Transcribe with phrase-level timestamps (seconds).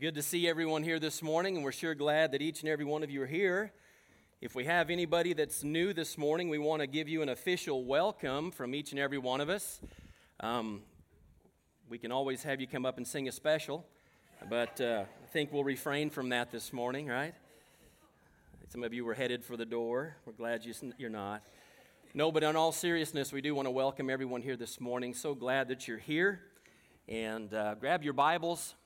[0.00, 2.84] Good to see everyone here this morning, and we're sure glad that each and every
[2.84, 3.72] one of you are here.
[4.40, 7.84] If we have anybody that's new this morning, we want to give you an official
[7.84, 9.80] welcome from each and every one of us.
[10.38, 10.82] Um,
[11.88, 13.84] we can always have you come up and sing a special,
[14.48, 17.34] but uh, I think we'll refrain from that this morning, right?
[18.68, 20.14] Some of you were headed for the door.
[20.24, 20.64] We're glad
[20.96, 21.42] you're not.
[22.14, 25.12] No, but in all seriousness, we do want to welcome everyone here this morning.
[25.12, 26.42] So glad that you're here.
[27.08, 28.76] And uh, grab your Bibles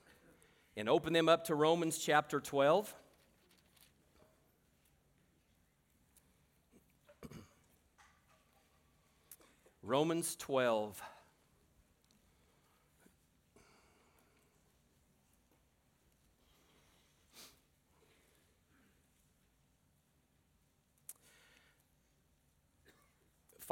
[0.76, 2.94] and open them up to Romans chapter 12.
[9.82, 11.02] Romans 12.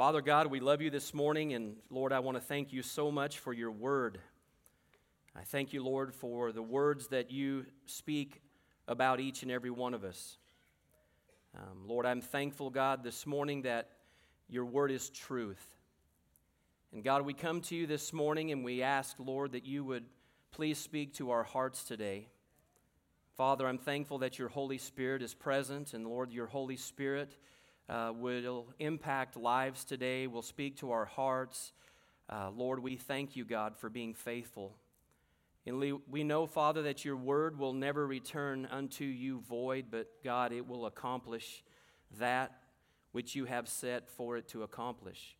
[0.01, 3.11] Father God, we love you this morning, and Lord, I want to thank you so
[3.11, 4.19] much for your word.
[5.35, 8.41] I thank you, Lord, for the words that you speak
[8.87, 10.37] about each and every one of us.
[11.55, 13.89] Um, Lord, I'm thankful, God, this morning that
[14.49, 15.63] your word is truth.
[16.91, 20.03] And God, we come to you this morning and we ask, Lord, that you would
[20.51, 22.27] please speak to our hearts today.
[23.37, 27.37] Father, I'm thankful that your Holy Spirit is present, and Lord, your Holy Spirit
[27.87, 31.71] uh, will impact lives today, will speak to our hearts.
[32.29, 34.75] Uh, Lord, we thank you, God, for being faithful.
[35.65, 40.51] And we know, Father, that your word will never return unto you void, but God,
[40.51, 41.63] it will accomplish
[42.19, 42.51] that
[43.11, 45.37] which you have set for it to accomplish.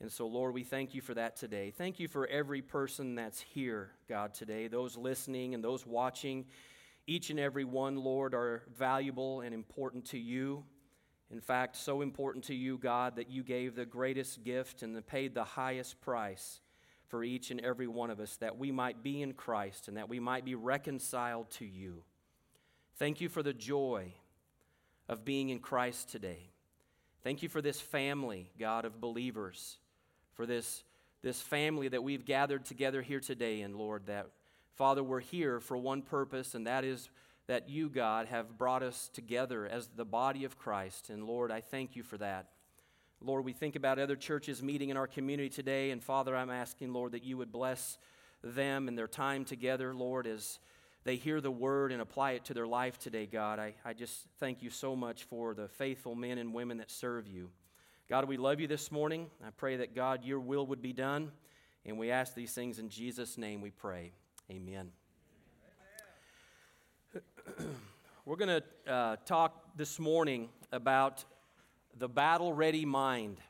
[0.00, 1.70] And so, Lord, we thank you for that today.
[1.70, 6.44] Thank you for every person that's here, God, today, those listening and those watching.
[7.06, 10.64] Each and every one, Lord, are valuable and important to you.
[11.30, 15.34] In fact, so important to you, God, that you gave the greatest gift and paid
[15.34, 16.60] the highest price
[17.14, 20.08] for each and every one of us that we might be in Christ and that
[20.08, 22.02] we might be reconciled to you.
[22.96, 24.14] Thank you for the joy
[25.08, 26.50] of being in Christ today.
[27.22, 29.78] Thank you for this family, God, of believers,
[30.32, 30.82] for this,
[31.22, 34.26] this family that we've gathered together here today, and Lord, that,
[34.74, 37.10] Father, we're here for one purpose, and that is
[37.46, 41.10] that you, God, have brought us together as the body of Christ.
[41.10, 42.48] And Lord, I thank you for that.
[43.24, 46.92] Lord, we think about other churches meeting in our community today, and Father, I'm asking,
[46.92, 47.96] Lord, that you would bless
[48.42, 50.58] them and their time together, Lord, as
[51.04, 53.58] they hear the word and apply it to their life today, God.
[53.58, 57.26] I, I just thank you so much for the faithful men and women that serve
[57.26, 57.48] you.
[58.10, 59.30] God, we love you this morning.
[59.42, 61.32] I pray that, God, your will would be done.
[61.86, 64.12] And we ask these things in Jesus' name we pray.
[64.50, 64.90] Amen.
[68.26, 71.24] We're going to uh, talk this morning about
[71.96, 73.40] the battle ready mind.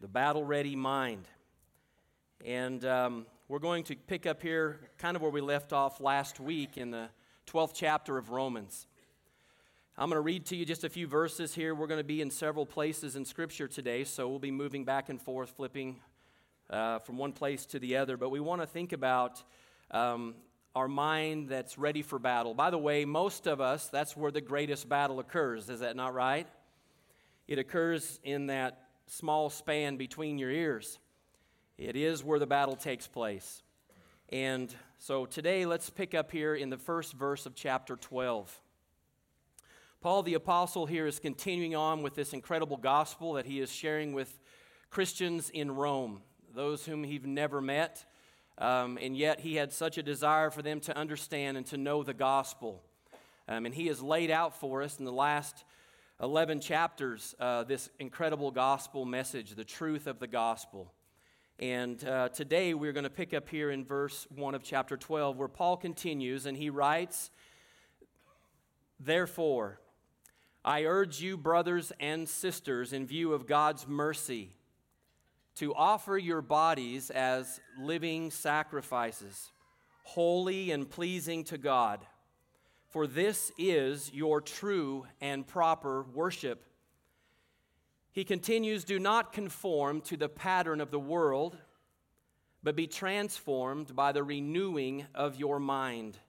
[0.00, 1.26] The battle ready mind.
[2.44, 6.38] And um, we're going to pick up here kind of where we left off last
[6.38, 7.08] week in the
[7.46, 8.86] 12th chapter of Romans.
[9.96, 11.74] I'm going to read to you just a few verses here.
[11.74, 15.08] We're going to be in several places in Scripture today, so we'll be moving back
[15.08, 16.00] and forth, flipping
[16.68, 18.16] uh, from one place to the other.
[18.16, 19.42] But we want to think about
[19.92, 20.34] um,
[20.74, 22.52] our mind that's ready for battle.
[22.52, 25.70] By the way, most of us, that's where the greatest battle occurs.
[25.70, 26.48] Is that not right?
[27.46, 30.98] It occurs in that small span between your ears.
[31.76, 33.62] It is where the battle takes place.
[34.30, 38.60] And so today, let's pick up here in the first verse of chapter 12.
[40.00, 44.12] Paul the Apostle here is continuing on with this incredible gospel that he is sharing
[44.12, 44.38] with
[44.90, 46.22] Christians in Rome,
[46.54, 48.04] those whom he've never met,
[48.58, 52.02] um, and yet he had such a desire for them to understand and to know
[52.02, 52.82] the gospel.
[53.48, 55.64] Um, and he has laid out for us in the last
[56.22, 60.92] 11 chapters, uh, this incredible gospel message, the truth of the gospel.
[61.58, 65.36] And uh, today we're going to pick up here in verse 1 of chapter 12,
[65.36, 67.30] where Paul continues and he writes,
[69.00, 69.80] Therefore,
[70.64, 74.50] I urge you, brothers and sisters, in view of God's mercy,
[75.56, 79.50] to offer your bodies as living sacrifices,
[80.04, 82.00] holy and pleasing to God
[82.94, 86.64] for this is your true and proper worship.
[88.12, 91.56] He continues Do not conform to the pattern of the world,
[92.62, 96.20] but be transformed by the renewing of your mind.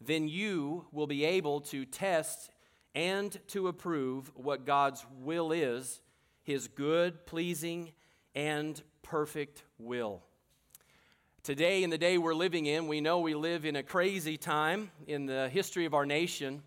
[0.00, 2.50] Then you will be able to test
[2.94, 6.00] and to approve what God's will is,
[6.42, 7.92] his good, pleasing,
[8.34, 10.22] and perfect will.
[11.44, 14.90] Today, in the day we're living in, we know we live in a crazy time
[15.06, 16.62] in the history of our nation.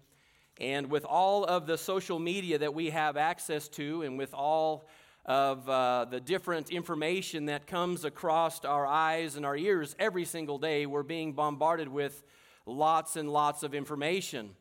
[0.62, 4.86] And with all of the social media that we have access to, and with all
[5.26, 10.60] of uh, the different information that comes across our eyes and our ears every single
[10.60, 12.24] day, we're being bombarded with
[12.68, 14.52] lots and lots of information.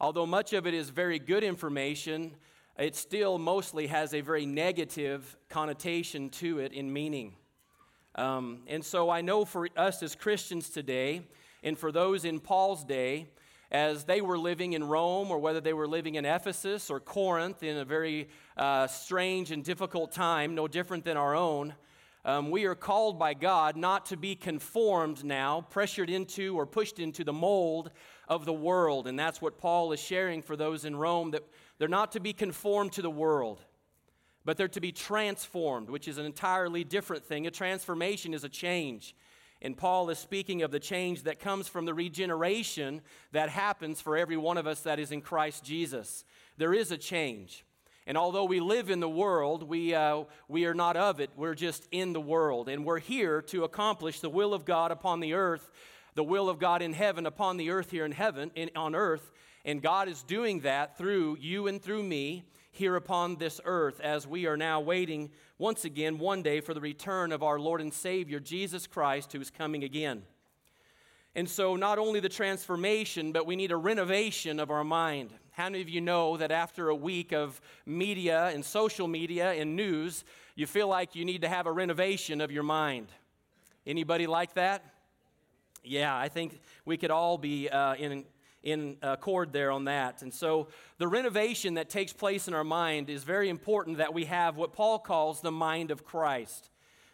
[0.00, 2.36] Although much of it is very good information,
[2.78, 7.34] it still mostly has a very negative connotation to it in meaning.
[8.14, 11.22] Um, and so I know for us as Christians today,
[11.62, 13.28] and for those in Paul's day,
[13.70, 17.62] as they were living in Rome or whether they were living in Ephesus or Corinth
[17.62, 21.74] in a very uh, strange and difficult time, no different than our own,
[22.24, 26.98] um, we are called by God not to be conformed now, pressured into or pushed
[27.00, 27.90] into the mold
[28.28, 29.06] of the world.
[29.06, 31.42] And that's what Paul is sharing for those in Rome that
[31.78, 33.64] they're not to be conformed to the world,
[34.44, 37.46] but they're to be transformed, which is an entirely different thing.
[37.46, 39.14] A transformation is a change.
[39.60, 43.00] And Paul is speaking of the change that comes from the regeneration
[43.30, 46.24] that happens for every one of us that is in Christ Jesus.
[46.58, 47.64] There is a change.
[48.04, 51.30] And although we live in the world, we, uh, we are not of it.
[51.36, 52.68] We're just in the world.
[52.68, 55.70] And we're here to accomplish the will of God upon the earth,
[56.16, 59.30] the will of God in heaven upon the earth here in heaven, in, on earth.
[59.64, 64.26] And God is doing that through you and through me here upon this earth as
[64.26, 67.92] we are now waiting once again one day for the return of our Lord and
[67.92, 70.22] Savior, Jesus Christ, who is coming again.
[71.34, 75.30] And so, not only the transformation, but we need a renovation of our mind.
[75.52, 79.76] How many of you know that after a week of media and social media and
[79.76, 83.08] news, you feel like you need to have a renovation of your mind?
[83.86, 84.82] Anybody like that?
[85.84, 88.24] Yeah, I think we could all be uh, in
[88.62, 90.22] in uh, accord there on that.
[90.22, 90.68] And so
[90.98, 94.72] the renovation that takes place in our mind is very important that we have what
[94.72, 96.70] Paul calls the mind of Christ,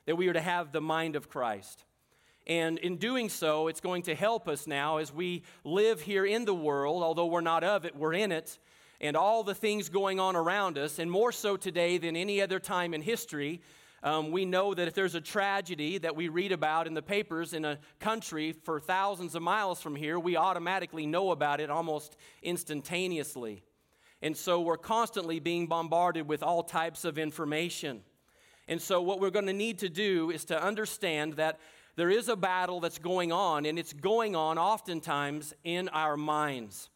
[0.07, 1.85] that we are to have the mind of Christ.
[2.47, 6.47] And in doing so, it's going to help us now as we live here in
[6.47, 8.59] the world, although we're not of it, we're in it,
[9.01, 12.59] and all the things going on around us, and more so today than any other
[12.59, 13.61] time in history.
[14.03, 17.53] Um, we know that if there's a tragedy that we read about in the papers
[17.53, 22.17] in a country for thousands of miles from here, we automatically know about it almost
[22.43, 23.63] instantaneously.
[24.23, 28.03] And so we're constantly being bombarded with all types of information.
[28.69, 31.59] And so, what we're going to need to do is to understand that
[31.97, 36.91] there is a battle that's going on, and it's going on oftentimes in our minds.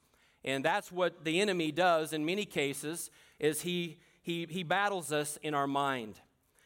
[0.44, 3.10] And that's what the enemy does in many cases,
[3.40, 6.20] is he, he, he battles us in our mind.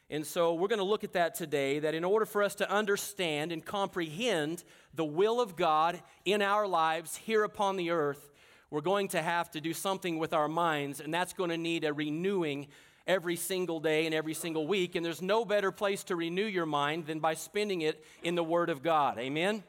[0.08, 2.70] And so we're going to look at that today that in order for us to
[2.70, 4.62] understand and comprehend
[4.94, 8.30] the will of God in our lives here upon the earth,
[8.70, 11.84] we're going to have to do something with our minds, and that's going to need
[11.84, 12.68] a renewing
[13.06, 14.94] every single day and every single week.
[14.94, 18.44] And there's no better place to renew your mind than by spending it in the
[18.44, 19.18] Word of God.
[19.18, 19.64] Amen?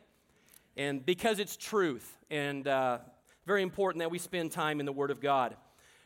[0.75, 3.00] And because it's truth, and uh,
[3.48, 5.56] very important that we spend time in the Word of God.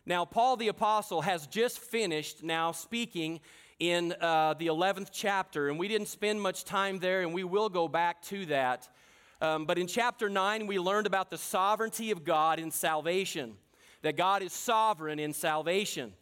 [0.05, 3.39] Now, Paul the Apostle has just finished now speaking
[3.81, 7.67] in uh, the 11th chapter, and we didn't spend much time there, and we will
[7.67, 8.87] go back to that.
[9.41, 13.55] Um, but in chapter 9, we learned about the sovereignty of God in salvation,
[14.03, 16.13] that God is sovereign in salvation.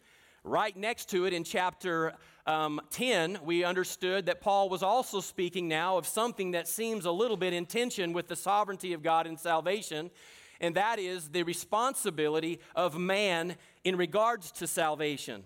[0.42, 2.14] Right next to it in chapter
[2.46, 7.12] um, 10, we understood that Paul was also speaking now of something that seems a
[7.12, 10.10] little bit in tension with the sovereignty of God in salvation,
[10.62, 15.44] and that is the responsibility of man in regards to salvation.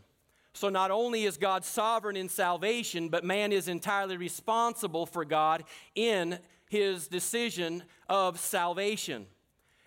[0.55, 5.65] So not only is God sovereign in salvation, but man is entirely responsible for God
[5.97, 6.39] in
[6.71, 9.27] his decision of salvation.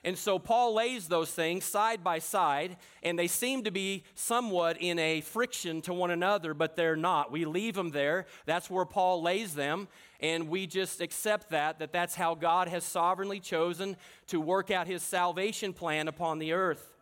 [0.04, 4.78] And so Paul lays those things side by side, and they seem to be somewhat
[4.80, 7.32] in a friction to one another, but they're not.
[7.32, 8.26] We leave them there.
[8.46, 9.88] That's where Paul lays them,
[10.20, 14.88] and we just accept that, that that's how God has sovereignly chosen to work out
[14.88, 16.97] his salvation plan upon the earth.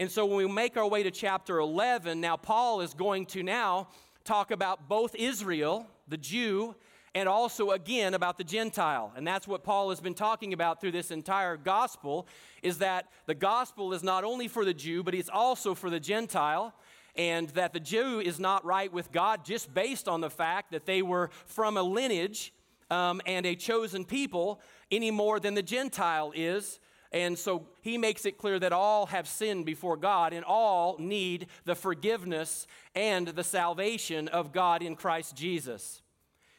[0.00, 3.42] And so when we make our way to chapter 11, now Paul is going to
[3.42, 3.88] now
[4.24, 6.74] talk about both Israel, the Jew,
[7.14, 9.12] and also again about the Gentile.
[9.14, 12.26] And that's what Paul has been talking about through this entire gospel
[12.62, 16.00] is that the gospel is not only for the Jew, but it's also for the
[16.00, 16.72] Gentile.
[17.14, 20.86] And that the Jew is not right with God just based on the fact that
[20.86, 22.54] they were from a lineage
[22.90, 26.80] um, and a chosen people any more than the Gentile is.
[27.12, 31.46] And so he makes it clear that all have sinned before God and all need
[31.64, 36.02] the forgiveness and the salvation of God in Christ Jesus.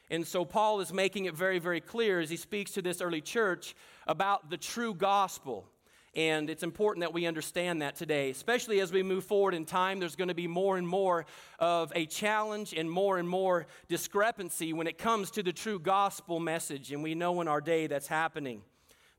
[0.09, 3.21] And so Paul is making it very, very clear as he speaks to this early
[3.21, 3.75] church
[4.07, 5.69] about the true gospel.
[6.13, 10.01] And it's important that we understand that today, especially as we move forward in time.
[10.01, 11.25] There's going to be more and more
[11.59, 16.41] of a challenge and more and more discrepancy when it comes to the true gospel
[16.41, 16.91] message.
[16.91, 18.63] And we know in our day that's happening.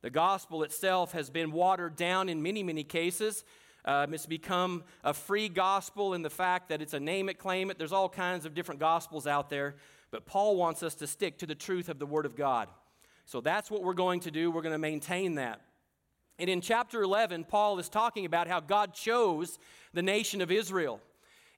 [0.02, 3.44] The gospel itself has been watered down in many, many cases.
[3.85, 7.71] Uh, it's become a free gospel in the fact that it's a name it, claim
[7.71, 7.78] it.
[7.78, 9.76] There's all kinds of different gospels out there.
[10.11, 12.68] But Paul wants us to stick to the truth of the Word of God.
[13.26, 14.50] So that's what we're going to do.
[14.50, 15.61] We're going to maintain that.
[16.38, 19.59] And in chapter 11, Paul is talking about how God chose
[19.92, 21.00] the nation of Israel.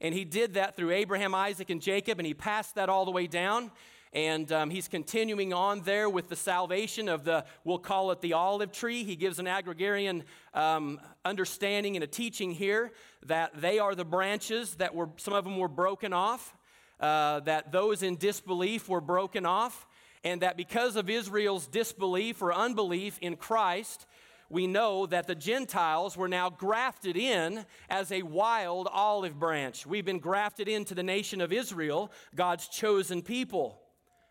[0.00, 3.10] And he did that through Abraham, Isaac, and Jacob, and he passed that all the
[3.10, 3.70] way down.
[4.14, 8.34] And um, he's continuing on there with the salvation of the, we'll call it the
[8.34, 9.02] olive tree.
[9.02, 10.22] He gives an agrarian
[10.54, 12.92] um, understanding and a teaching here
[13.26, 16.54] that they are the branches that were, some of them were broken off,
[17.00, 19.84] uh, that those in disbelief were broken off,
[20.22, 24.06] and that because of Israel's disbelief or unbelief in Christ,
[24.48, 29.84] we know that the Gentiles were now grafted in as a wild olive branch.
[29.84, 33.80] We've been grafted into the nation of Israel, God's chosen people.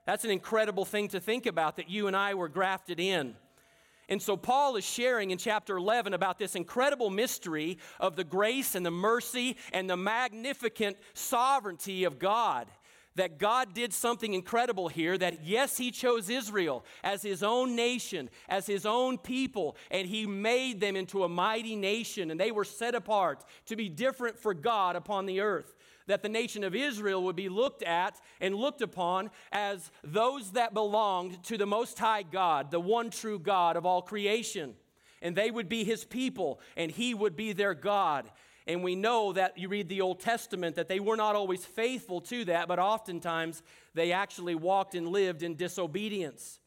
[0.06, 3.36] That's an incredible thing to think about that you and I were grafted in.
[4.10, 8.76] And so, Paul is sharing in chapter 11 about this incredible mystery of the grace
[8.76, 12.68] and the mercy and the magnificent sovereignty of God.
[13.16, 18.30] That God did something incredible here, that yes, He chose Israel as His own nation,
[18.50, 22.66] as His own people, and He made them into a mighty nation, and they were
[22.66, 25.76] set apart to be different for God upon the earth
[26.08, 30.74] that the nation of Israel would be looked at and looked upon as those that
[30.74, 34.76] belonged to the Most High God, the one true God of all creation.
[35.22, 38.30] And they would be his people, and he would be their God.
[38.68, 42.22] And we know that you read the Old Testament that they were not always faithful
[42.22, 43.62] to that, but oftentimes
[43.94, 46.60] they actually walked and lived in disobedience.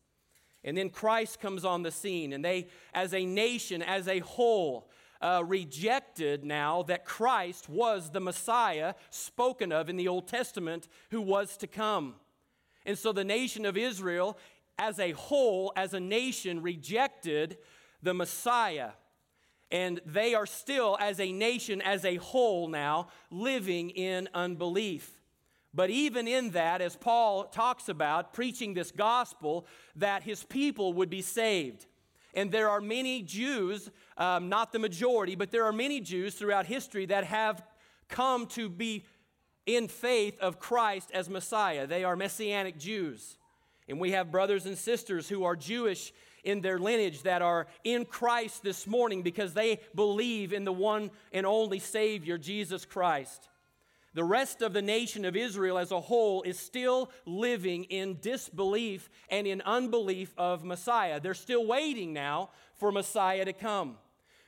[0.65, 4.91] And then Christ comes on the scene, and they, as a nation, as a whole,
[5.27, 11.21] uh, rejected now that Christ was the Messiah spoken of in the Old Testament who
[11.21, 12.15] was to come.
[12.85, 14.39] And so the nation of Israel,
[14.79, 17.59] as a whole, as a nation, rejected
[18.01, 18.91] the Messiah.
[19.73, 25.11] And they are still, as a nation, as a whole now, living in unbelief.
[25.75, 29.67] But even in that, as Paul talks about, preaching this gospel,
[29.97, 31.87] that his people would be saved.
[32.37, 36.67] And there are many Jews, um, not the majority, but there are many Jews throughout
[36.67, 37.65] history that have
[38.09, 39.07] come to be
[39.65, 41.87] in faith of Christ as Messiah.
[41.87, 43.39] They are Messianic Jews.
[43.89, 46.13] And we have brothers and sisters who are Jewish
[46.45, 51.11] in their lineage that are in Christ this morning because they believe in the one
[51.33, 53.49] and only Savior, Jesus Christ.
[54.17, 59.11] The rest of the nation of Israel as a whole is still living in disbelief
[59.29, 61.21] and in unbelief of Messiah.
[61.21, 63.99] They're still waiting now for Messiah to come.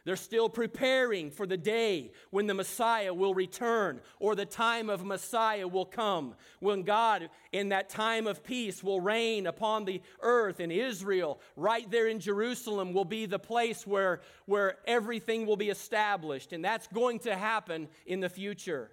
[0.07, 5.05] They're still preparing for the day when the Messiah will return or the time of
[5.05, 10.61] Messiah will come, when God, in that time of peace, will reign upon the earth
[10.61, 15.69] and Israel, right there in Jerusalem, will be the place where, where everything will be
[15.69, 16.55] established.
[16.55, 18.93] And that's going to happen in the future.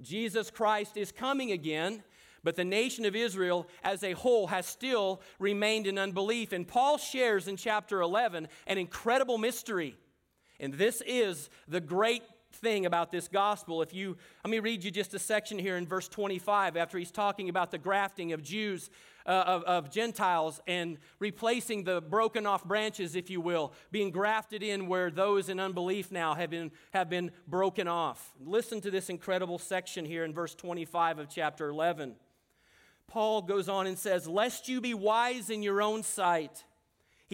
[0.00, 2.02] Jesus Christ is coming again,
[2.42, 6.52] but the nation of Israel as a whole has still remained in unbelief.
[6.52, 9.96] And Paul shares in chapter 11 an incredible mystery.
[10.60, 12.22] And this is the great
[12.52, 13.82] thing about this gospel.
[13.82, 17.10] If you, let me read you just a section here in verse 25 after he's
[17.10, 18.90] talking about the grafting of Jews
[19.26, 24.62] uh, of, of Gentiles and replacing the broken off branches, if you will, being grafted
[24.62, 28.32] in where those in unbelief now have been, have been broken off.
[28.40, 32.16] Listen to this incredible section here in verse 25 of chapter 11.
[33.06, 36.64] Paul goes on and says, Lest you be wise in your own sight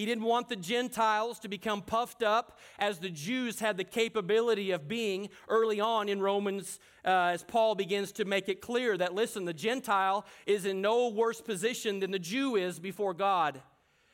[0.00, 4.70] he didn't want the Gentiles to become puffed up as the Jews had the capability
[4.70, 9.12] of being early on in Romans, uh, as Paul begins to make it clear that,
[9.14, 13.60] listen, the Gentile is in no worse position than the Jew is before God.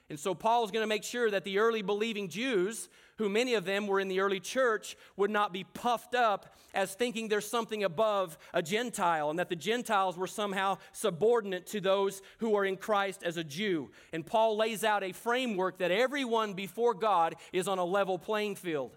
[0.08, 3.64] And so Paul's going to make sure that the early believing Jews, who many of
[3.64, 7.82] them were in the early church, would not be puffed up as thinking there's something
[7.82, 12.76] above a Gentile and that the Gentiles were somehow subordinate to those who are in
[12.76, 13.90] Christ as a Jew.
[14.12, 18.54] And Paul lays out a framework that everyone before God is on a level playing
[18.54, 18.96] field.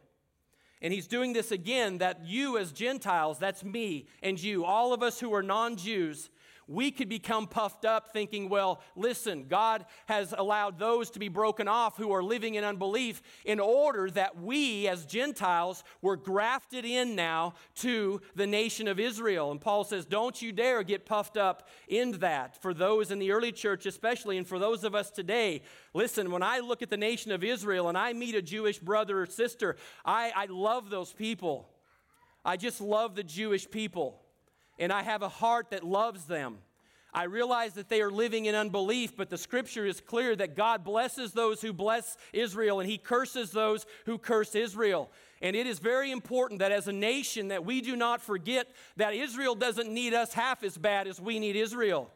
[0.81, 5.01] And he's doing this again that you as Gentiles, that's me and you, all of
[5.01, 6.29] us who are non Jews,
[6.69, 11.67] we could become puffed up thinking, well, listen, God has allowed those to be broken
[11.67, 17.15] off who are living in unbelief in order that we as Gentiles were grafted in
[17.15, 19.49] now to the nation of Israel.
[19.49, 22.61] And Paul says, don't you dare get puffed up in that.
[22.61, 25.63] For those in the early church, especially, and for those of us today,
[25.95, 29.23] listen, when I look at the nation of Israel and I meet a Jewish brother
[29.23, 31.67] or sister, I, I love those people.
[32.45, 34.21] I just love the Jewish people
[34.79, 36.57] and I have a heart that loves them.
[37.13, 40.83] I realize that they are living in unbelief, but the scripture is clear that God
[40.83, 45.09] blesses those who bless Israel and he curses those who curse Israel.
[45.41, 48.67] And it is very important that as a nation that we do not forget
[48.97, 52.11] that Israel doesn't need us half as bad as we need Israel.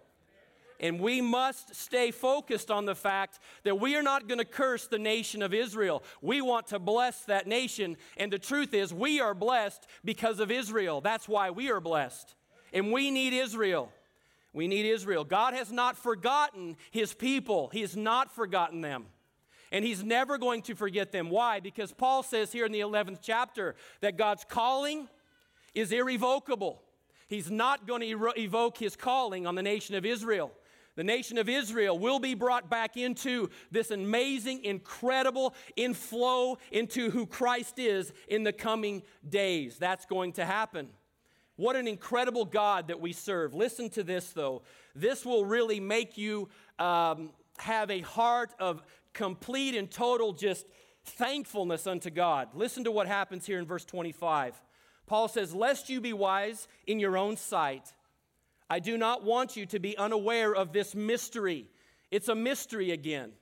[0.79, 4.87] And we must stay focused on the fact that we are not going to curse
[4.87, 6.03] the nation of Israel.
[6.21, 7.95] We want to bless that nation.
[8.17, 10.99] And the truth is, we are blessed because of Israel.
[10.99, 12.35] That's why we are blessed.
[12.73, 13.91] And we need Israel.
[14.51, 15.23] We need Israel.
[15.23, 19.05] God has not forgotten his people, he has not forgotten them.
[19.71, 21.31] And he's never going to forget them.
[21.31, 21.59] Why?
[21.59, 25.07] Because Paul says here in the 11th chapter that God's calling
[25.73, 26.83] is irrevocable.
[27.27, 30.51] He's not going to evoke his calling on the nation of Israel.
[30.95, 37.25] The nation of Israel will be brought back into this amazing, incredible inflow into who
[37.25, 39.77] Christ is in the coming days.
[39.79, 40.89] That's going to happen.
[41.55, 43.53] What an incredible God that we serve.
[43.53, 44.63] Listen to this, though.
[44.95, 47.29] This will really make you um,
[47.59, 48.81] have a heart of
[49.13, 50.65] complete and total just
[51.05, 52.49] thankfulness unto God.
[52.53, 54.59] Listen to what happens here in verse 25.
[55.05, 57.93] Paul says, Lest you be wise in your own sight,
[58.69, 61.67] I do not want you to be unaware of this mystery.
[62.09, 63.33] It's a mystery again.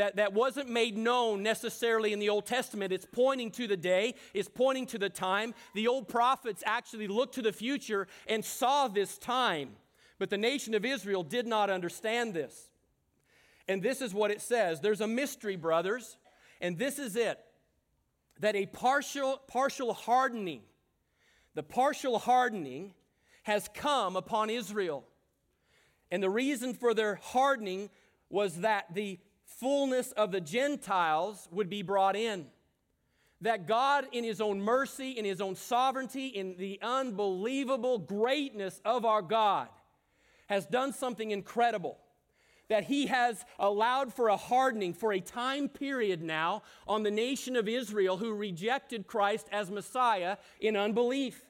[0.00, 2.90] That, that wasn't made known necessarily in the Old Testament.
[2.90, 5.52] It's pointing to the day, it's pointing to the time.
[5.74, 9.72] The old prophets actually looked to the future and saw this time.
[10.18, 12.70] But the nation of Israel did not understand this.
[13.68, 16.16] And this is what it says there's a mystery, brothers,
[16.62, 17.38] and this is it
[18.38, 20.62] that a partial, partial hardening,
[21.54, 22.94] the partial hardening
[23.42, 25.04] has come upon Israel.
[26.10, 27.90] And the reason for their hardening
[28.30, 29.18] was that the
[29.60, 32.46] fullness of the Gentiles would be brought in.
[33.42, 39.04] That God, in His own mercy, in His own sovereignty, in the unbelievable greatness of
[39.04, 39.68] our God,
[40.48, 41.98] has done something incredible
[42.70, 47.56] that he has allowed for a hardening for a time period now on the nation
[47.56, 51.44] of Israel who rejected Christ as Messiah in unbelief.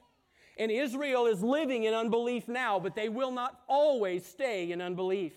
[0.57, 5.33] And Israel is living in unbelief now, but they will not always stay in unbelief.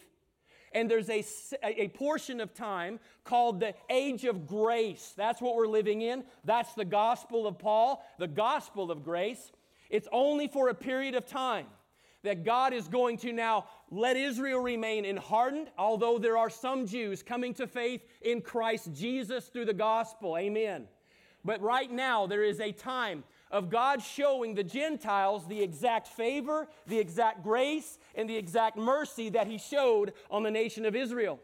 [0.75, 1.25] And there's a,
[1.63, 5.15] a portion of time called the age of grace.
[5.17, 6.25] That's what we're living in.
[6.45, 9.53] That's the gospel of Paul, the gospel of grace.
[9.89, 11.67] It's only for a period of time
[12.25, 16.87] that God is going to now let Israel remain in hardened, although there are some
[16.87, 20.37] Jews coming to faith in Christ Jesus through the gospel.
[20.37, 20.89] Amen.
[21.45, 26.69] But right now, there is a time of God showing the Gentiles the exact favor,
[26.87, 31.41] the exact grace, and the exact mercy that He showed on the nation of Israel.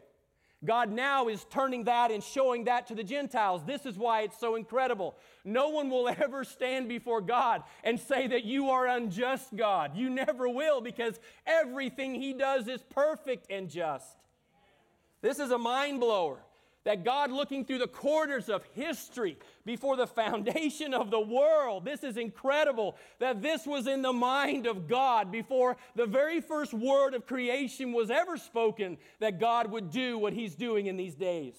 [0.63, 3.63] God now is turning that and showing that to the Gentiles.
[3.65, 5.15] This is why it's so incredible.
[5.43, 9.95] No one will ever stand before God and say that you are unjust, God.
[9.95, 14.17] You never will because everything He does is perfect and just.
[15.21, 16.39] This is a mind blower
[16.83, 22.03] that God, looking through the quarters of history before the foundation of the world, this
[22.03, 27.13] is incredible that this was in the mind of God before the very first word
[27.13, 31.55] of creation was ever spoken, that God would do what He's doing in these days.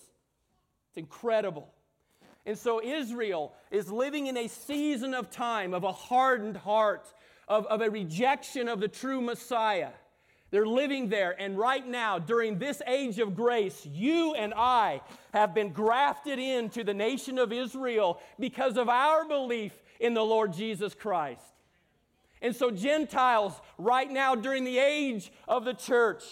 [0.91, 1.73] It's incredible.
[2.45, 7.07] And so Israel is living in a season of time of a hardened heart,
[7.47, 9.91] of, of a rejection of the true Messiah.
[10.53, 11.35] They're living there.
[11.41, 15.01] And right now, during this age of grace, you and I
[15.33, 20.53] have been grafted into the nation of Israel because of our belief in the Lord
[20.53, 21.43] Jesus Christ.
[22.43, 26.23] And so, Gentiles, right now, during the age of the church,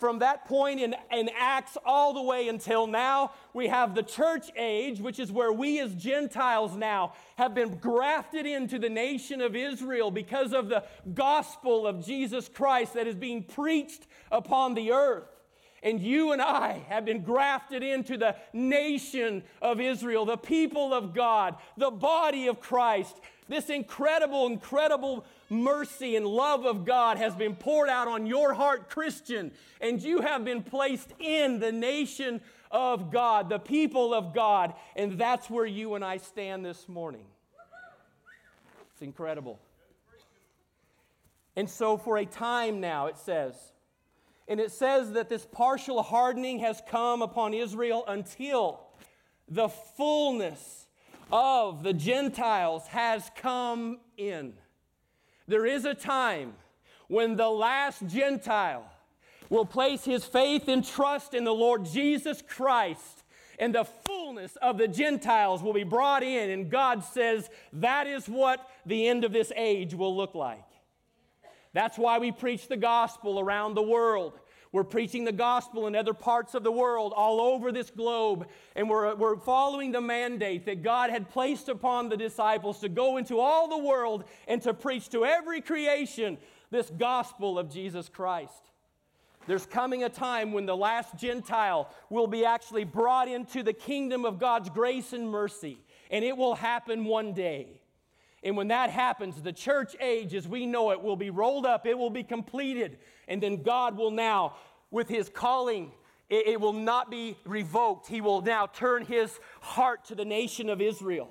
[0.00, 4.50] from that point in, in Acts all the way until now, we have the church
[4.56, 9.54] age, which is where we as Gentiles now have been grafted into the nation of
[9.54, 15.28] Israel because of the gospel of Jesus Christ that is being preached upon the earth.
[15.82, 21.14] And you and I have been grafted into the nation of Israel, the people of
[21.14, 23.16] God, the body of Christ.
[23.50, 28.88] This incredible, incredible mercy and love of God has been poured out on your heart,
[28.88, 34.74] Christian, and you have been placed in the nation of God, the people of God,
[34.94, 37.24] and that's where you and I stand this morning.
[38.92, 39.58] It's incredible.
[41.56, 43.56] And so, for a time now, it says,
[44.46, 48.80] and it says that this partial hardening has come upon Israel until
[49.48, 50.86] the fullness
[51.32, 54.54] of the Gentiles has come in.
[55.46, 56.54] There is a time
[57.08, 58.84] when the last Gentile
[59.48, 63.24] will place his faith and trust in the Lord Jesus Christ,
[63.58, 66.50] and the fullness of the Gentiles will be brought in.
[66.50, 70.64] And God says that is what the end of this age will look like.
[71.72, 74.39] That's why we preach the gospel around the world.
[74.72, 78.88] We're preaching the gospel in other parts of the world, all over this globe, and
[78.88, 83.40] we're, we're following the mandate that God had placed upon the disciples to go into
[83.40, 86.38] all the world and to preach to every creation
[86.70, 88.70] this gospel of Jesus Christ.
[89.48, 94.24] There's coming a time when the last Gentile will be actually brought into the kingdom
[94.24, 95.80] of God's grace and mercy,
[96.12, 97.79] and it will happen one day.
[98.42, 101.86] And when that happens, the church age as we know it will be rolled up,
[101.86, 102.98] it will be completed,
[103.28, 104.56] and then God will now,
[104.90, 105.92] with his calling,
[106.30, 108.06] it, it will not be revoked.
[108.06, 111.30] He will now turn his heart to the nation of Israel.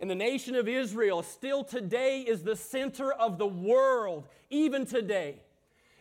[0.00, 5.40] And the nation of Israel still today is the center of the world, even today.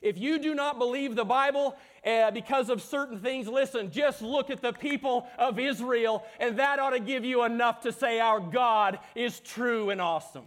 [0.02, 4.50] If you do not believe the Bible uh, because of certain things, listen, just look
[4.50, 8.40] at the people of Israel, and that ought to give you enough to say our
[8.40, 10.46] God is true and awesome.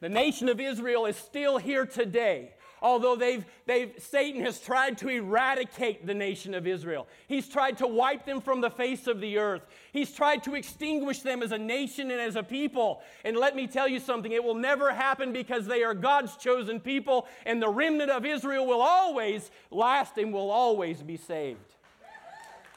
[0.00, 2.53] The nation of Israel is still here today
[2.84, 7.08] although they've, they've, Satan has tried to eradicate the nation of Israel.
[7.26, 9.62] He's tried to wipe them from the face of the earth.
[9.90, 13.00] He's tried to extinguish them as a nation and as a people.
[13.24, 16.78] And let me tell you something it will never happen because they are God's chosen
[16.78, 21.74] people, and the remnant of Israel will always last and will always be saved.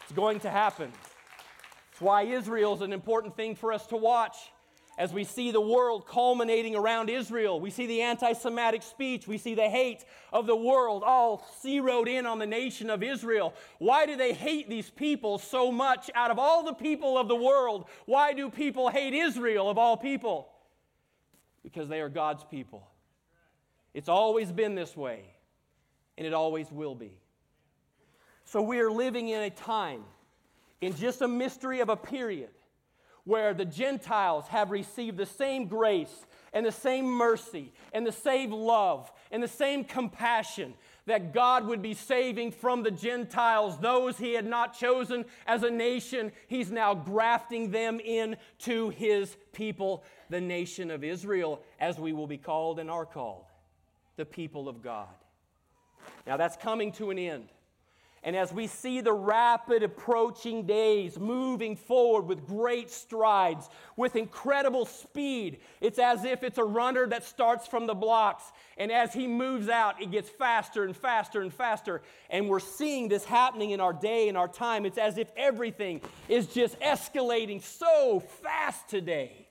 [0.04, 0.90] It's going to happen.
[1.92, 4.38] That's why Israel is an important thing for us to watch
[4.98, 7.60] as we see the world culminating around Israel.
[7.60, 9.28] We see the anti Semitic speech.
[9.28, 13.54] We see the hate of the world all zeroed in on the nation of Israel.
[13.78, 17.36] Why do they hate these people so much out of all the people of the
[17.36, 17.88] world?
[18.06, 20.50] Why do people hate Israel of all people?
[21.64, 22.88] Because they are God's people.
[23.94, 25.26] It's always been this way,
[26.18, 27.20] and it always will be.
[28.46, 30.04] So we are living in a time,
[30.82, 32.50] in just a mystery of a period
[33.28, 38.52] where the Gentiles have received the same grace and the same mercy and the same
[38.52, 40.74] love and the same compassion
[41.08, 45.70] that God would be saving from the Gentiles, those he had not chosen as a
[45.70, 46.32] nation.
[46.48, 52.38] He's now grafting them into his people, the nation of Israel, as we will be
[52.38, 53.44] called and are called,
[54.16, 55.14] the people of God.
[56.26, 57.50] Now that's coming to an end.
[58.24, 64.86] And as we see the rapid approaching days moving forward with great strides, with incredible
[64.86, 68.44] speed, it's as if it's a runner that starts from the blocks.
[68.78, 72.02] And as he moves out, it gets faster and faster and faster.
[72.30, 74.86] And we're seeing this happening in our day and our time.
[74.86, 79.48] It's as if everything is just escalating so fast today.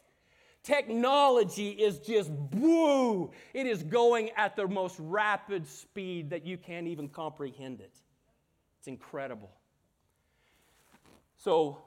[0.67, 6.89] Technology is just woo, it is going at the most rapid speed that you can't
[6.89, 7.95] even comprehend it.
[8.87, 9.51] It's incredible.
[11.39, 11.79] So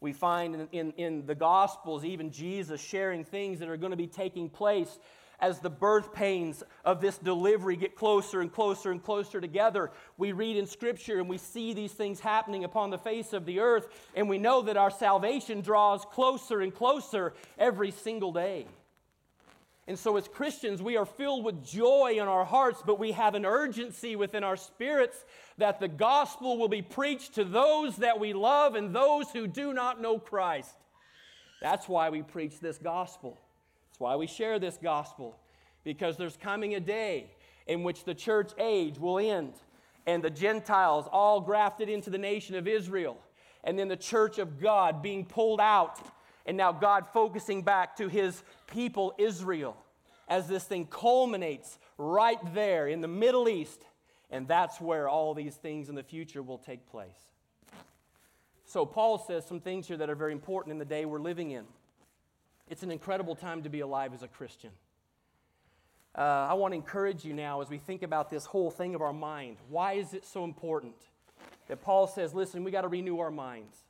[0.00, 3.96] we find in, in, in, the Gospels even Jesus sharing things that are going to
[3.96, 4.98] be taking place
[5.38, 9.92] as the birth pains of this delivery get closer and closer and closer together.
[10.18, 13.60] We read in Scripture and we see these things happening upon the face of the
[13.60, 13.86] earth,
[14.16, 18.66] and we know that our salvation draws closer and closer every single day.
[19.88, 23.36] And so, as Christians, we are filled with joy in our hearts, but we have
[23.36, 25.24] an urgency within our spirits
[25.58, 29.72] that the gospel will be preached to those that we love and those who do
[29.72, 30.74] not know Christ.
[31.62, 33.38] That's why we preach this gospel.
[33.88, 35.38] That's why we share this gospel,
[35.84, 37.30] because there's coming a day
[37.68, 39.54] in which the church age will end
[40.06, 43.18] and the Gentiles all grafted into the nation of Israel,
[43.64, 46.00] and then the church of God being pulled out
[46.46, 49.76] and now God focusing back to his people, Israel,
[50.28, 53.82] as this thing culminates right there in the Middle East.
[54.30, 57.18] And that's where all these things in the future will take place.
[58.64, 61.52] So, Paul says some things here that are very important in the day we're living
[61.52, 61.64] in.
[62.68, 64.70] It's an incredible time to be alive as a Christian.
[66.16, 69.02] Uh, I want to encourage you now as we think about this whole thing of
[69.02, 69.58] our mind.
[69.68, 70.94] Why is it so important
[71.68, 73.85] that Paul says, listen, we got to renew our minds?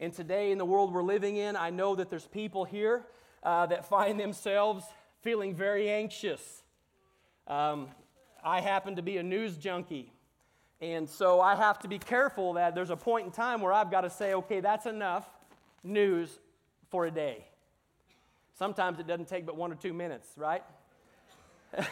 [0.00, 3.04] And today, in the world we're living in, I know that there's people here
[3.42, 4.84] uh, that find themselves
[5.22, 6.62] feeling very anxious.
[7.48, 7.88] Um,
[8.44, 10.12] I happen to be a news junkie.
[10.80, 13.90] And so I have to be careful that there's a point in time where I've
[13.90, 15.28] got to say, okay, that's enough
[15.82, 16.38] news
[16.90, 17.44] for a day.
[18.56, 20.62] Sometimes it doesn't take but one or two minutes, right?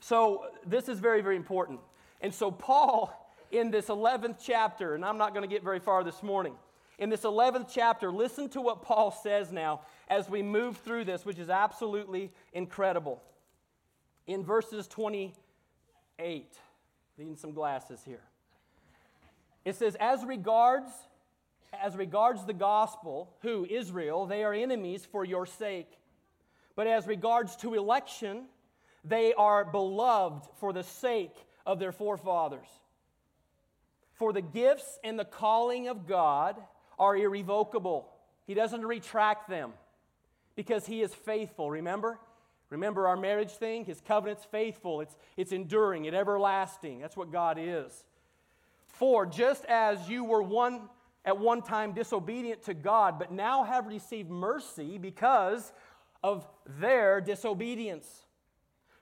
[0.00, 1.80] so this is very, very important.
[2.20, 3.12] And so, Paul,
[3.50, 6.54] in this 11th chapter, and I'm not going to get very far this morning,
[6.98, 11.24] in this 11th chapter, listen to what Paul says now as we move through this,
[11.24, 13.22] which is absolutely incredible.
[14.26, 16.52] In verses 28,
[17.16, 18.22] needing some glasses here.
[19.64, 20.90] It says, as regards
[21.72, 25.90] as regards the gospel, who Israel, they are enemies for your sake.
[26.74, 28.44] But as regards to election,
[29.04, 31.34] they are beloved for the sake
[31.66, 32.68] of their forefathers.
[34.14, 36.56] For the gifts and the calling of God
[36.98, 38.08] are irrevocable.
[38.46, 39.72] He doesn't retract them
[40.56, 41.70] because he is faithful.
[41.70, 42.18] Remember?
[42.70, 43.84] Remember our marriage thing?
[43.84, 47.00] His covenant's faithful, it's, it's enduring, it's everlasting.
[47.00, 48.04] That's what God is.
[48.86, 50.88] For just as you were one
[51.24, 55.72] at one time disobedient to God, but now have received mercy because
[56.22, 56.46] of
[56.80, 58.06] their disobedience.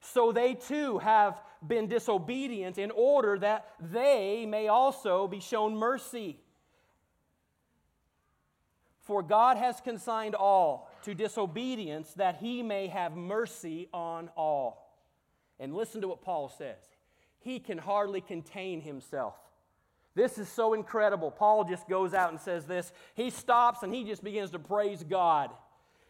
[0.00, 6.38] So they too have been disobedient in order that they may also be shown mercy.
[9.06, 14.92] For God has consigned all to disobedience that he may have mercy on all.
[15.60, 16.82] And listen to what Paul says.
[17.38, 19.36] He can hardly contain himself.
[20.16, 21.30] This is so incredible.
[21.30, 22.92] Paul just goes out and says this.
[23.14, 25.50] He stops and he just begins to praise God.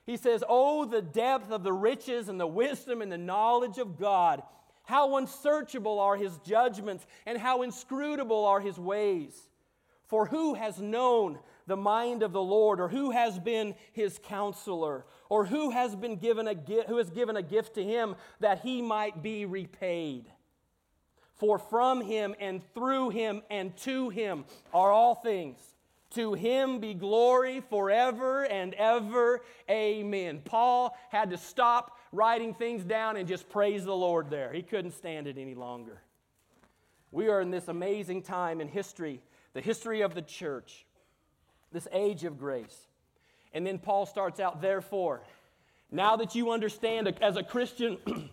[0.07, 3.99] He says, Oh, the depth of the riches and the wisdom and the knowledge of
[3.99, 4.43] God.
[4.85, 9.35] How unsearchable are his judgments and how inscrutable are his ways.
[10.07, 15.05] For who has known the mind of the Lord, or who has been his counselor,
[15.29, 18.61] or who has been given a gift, who has given a gift to him that
[18.61, 20.31] he might be repaid.
[21.35, 25.59] For from him and through him and to him are all things.
[26.11, 29.43] To him be glory forever and ever.
[29.69, 30.41] Amen.
[30.45, 34.53] Paul had to stop writing things down and just praise the Lord there.
[34.53, 36.01] He couldn't stand it any longer.
[37.11, 39.21] We are in this amazing time in history,
[39.53, 40.86] the history of the church
[41.73, 42.87] this age of grace.
[43.53, 45.23] And then Paul starts out, therefore,
[45.91, 47.99] now that you understand as a Christian,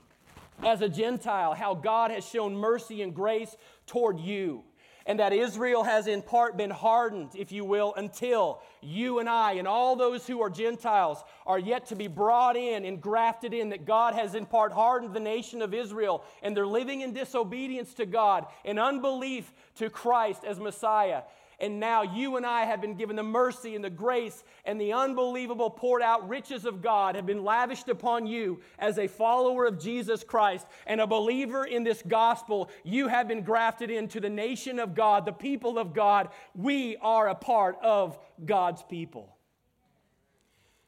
[0.63, 4.63] as a Gentile, how God has shown mercy and grace toward you,
[5.05, 9.53] and that Israel has in part been hardened, if you will, until you and I
[9.53, 13.69] and all those who are Gentiles are yet to be brought in and grafted in,
[13.69, 17.93] that God has in part hardened the nation of Israel, and they're living in disobedience
[17.95, 21.23] to God, and unbelief to Christ as Messiah.
[21.59, 24.93] And now you and I have been given the mercy and the grace and the
[24.93, 29.79] unbelievable poured out riches of God have been lavished upon you as a follower of
[29.79, 32.69] Jesus Christ and a believer in this gospel.
[32.83, 36.29] You have been grafted into the nation of God, the people of God.
[36.55, 39.35] We are a part of God's people.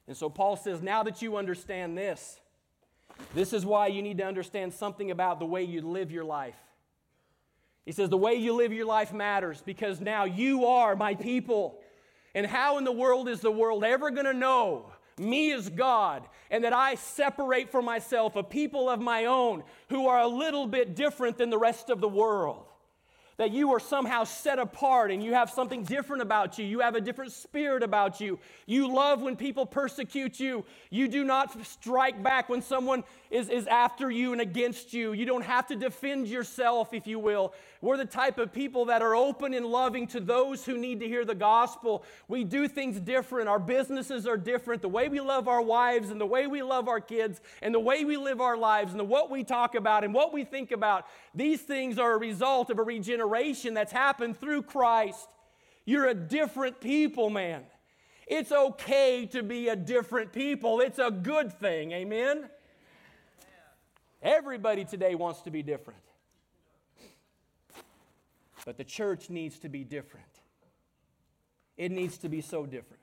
[0.07, 2.39] And so Paul says, now that you understand this,
[3.33, 6.57] this is why you need to understand something about the way you live your life.
[7.85, 11.79] He says, The way you live your life matters because now you are my people.
[12.33, 16.23] And how in the world is the world ever going to know me as God
[16.51, 20.67] and that I separate for myself a people of my own who are a little
[20.67, 22.65] bit different than the rest of the world?
[23.37, 26.65] that you are somehow set apart and you have something different about you.
[26.65, 28.39] You have a different spirit about you.
[28.65, 30.63] You love when people persecute you.
[30.89, 35.11] You do not strike back when someone is, is after you and against you.
[35.11, 37.53] You don't have to defend yourself, if you will.
[37.85, 41.07] We're the type of people that are open and loving to those who need to
[41.07, 42.03] hear the gospel.
[42.27, 43.47] We do things different.
[43.47, 44.81] Our businesses are different.
[44.81, 47.79] The way we love our wives and the way we love our kids and the
[47.79, 50.71] way we live our lives and the, what we talk about and what we think
[50.71, 55.29] about, these things are a result of a regeneration that's happened through Christ.
[55.85, 57.65] You're a different people, man.
[58.25, 60.79] It's okay to be a different people.
[60.79, 61.91] It's a good thing.
[61.91, 62.49] Amen?
[64.23, 65.99] Everybody today wants to be different.
[68.65, 70.25] But the church needs to be different.
[71.77, 73.01] It needs to be so different.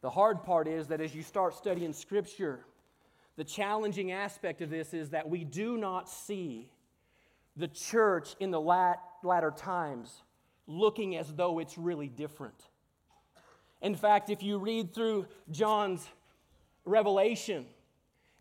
[0.00, 2.60] The hard part is that as you start studying Scripture,
[3.36, 6.70] the challenging aspect of this is that we do not see
[7.56, 10.22] the church in the lat, latter times
[10.66, 12.68] looking as though it's really different.
[13.80, 16.06] In fact, if you read through John's
[16.84, 17.66] revelation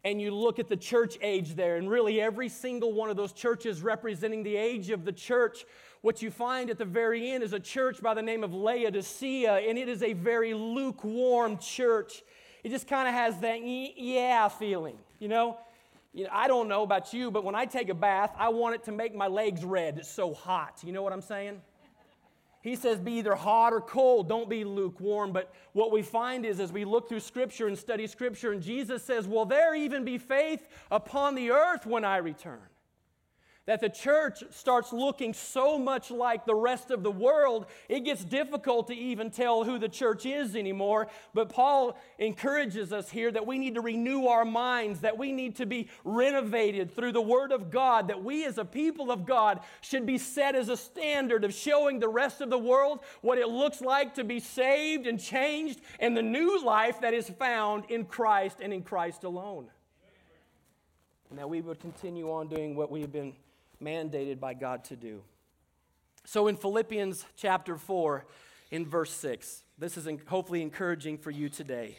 [0.07, 3.33] and you look at the church age there, and really every single one of those
[3.33, 5.65] churches representing the age of the church,
[6.01, 9.55] what you find at the very end is a church by the name of Laodicea,
[9.67, 12.23] and it is a very lukewarm church.
[12.63, 15.57] It just kind of has that yeah feeling, you know?
[16.13, 18.75] You know, I don't know about you, but when I take a bath, I want
[18.75, 19.97] it to make my legs red.
[19.97, 20.79] It's so hot.
[20.85, 21.61] You know what I'm saying?
[22.67, 24.27] He says, be either hot or cold.
[24.27, 25.31] Don't be lukewarm.
[25.31, 29.01] But what we find is, as we look through Scripture and study Scripture, and Jesus
[29.01, 32.59] says, Will there even be faith upon the earth when I return?
[33.67, 38.23] That the church starts looking so much like the rest of the world, it gets
[38.23, 41.07] difficult to even tell who the church is anymore.
[41.33, 45.57] But Paul encourages us here that we need to renew our minds, that we need
[45.57, 49.59] to be renovated through the Word of God, that we as a people of God
[49.81, 53.49] should be set as a standard of showing the rest of the world what it
[53.49, 58.05] looks like to be saved and changed and the new life that is found in
[58.05, 59.67] Christ and in Christ alone.
[61.29, 63.33] And that we would continue on doing what we have been
[63.81, 65.21] mandated by God to do.
[66.25, 68.25] So in Philippians chapter 4,
[68.71, 71.97] in verse 6, this is hopefully encouraging for you today.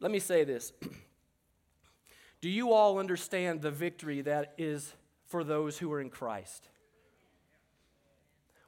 [0.00, 0.72] Let me say this
[2.40, 4.94] Do you all understand the victory that is
[5.26, 6.68] for those who are in Christ?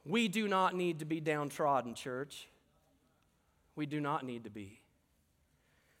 [0.05, 2.47] We do not need to be downtrodden, church.
[3.75, 4.79] We do not need to be.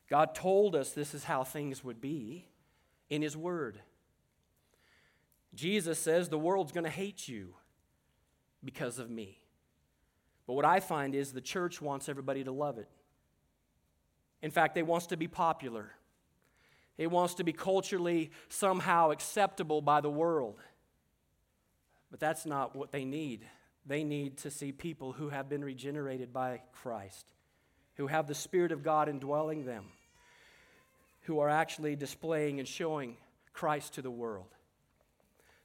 [0.09, 2.45] God told us this is how things would be
[3.09, 3.79] in His Word.
[5.53, 7.55] Jesus says the world's going to hate you
[8.63, 9.39] because of me.
[10.47, 12.89] But what I find is the church wants everybody to love it.
[14.41, 15.91] In fact, it wants to be popular.
[16.97, 20.59] It wants to be culturally somehow acceptable by the world.
[22.09, 23.45] But that's not what they need.
[23.85, 27.25] They need to see people who have been regenerated by Christ,
[27.95, 29.85] who have the Spirit of God indwelling them,
[31.21, 33.17] who are actually displaying and showing
[33.53, 34.47] Christ to the world.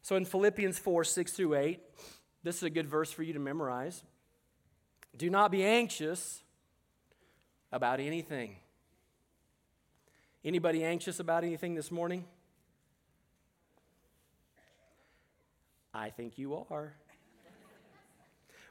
[0.06, 1.80] So in Philippians 4 6 through 8,
[2.44, 4.04] this is a good verse for you to memorize.
[5.16, 6.44] Do not be anxious
[7.72, 8.54] about anything.
[10.44, 12.24] Anybody anxious about anything this morning?
[15.92, 16.94] I think you are.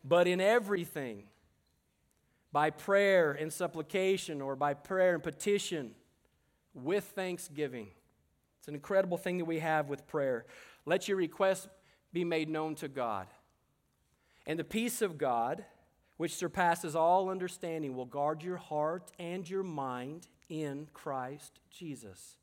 [0.06, 1.24] but in everything,
[2.54, 5.96] by prayer and supplication, or by prayer and petition,
[6.74, 7.90] with thanksgiving.
[8.60, 10.46] It's an incredible thing that we have with prayer.
[10.86, 11.68] Let your requests
[12.14, 13.28] be made known to God.
[14.46, 15.66] And the peace of God,
[16.18, 22.38] which surpasses all understanding, will guard your heart and your mind in Christ Jesus.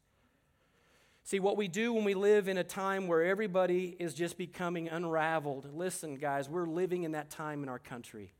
[1.25, 4.89] See, what we do when we live in a time where everybody is just becoming
[4.89, 8.33] unraveled, listen, guys, we're living in that time in our country.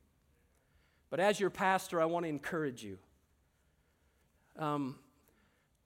[1.09, 2.99] But as your pastor, I want to encourage you.
[4.59, 4.97] Um,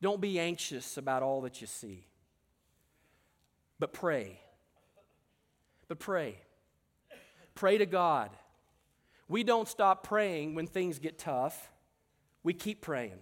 [0.01, 2.07] don't be anxious about all that you see,
[3.79, 4.41] but pray.
[5.89, 6.39] But pray.
[7.55, 8.31] Pray to God.
[9.29, 11.71] We don't stop praying when things get tough,
[12.43, 13.19] we keep praying.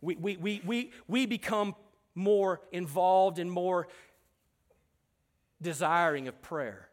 [0.00, 1.74] We, we, we, we, we become
[2.14, 3.88] more involved and more
[5.60, 6.88] desiring of prayer.